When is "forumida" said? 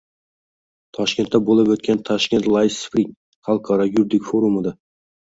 4.31-4.73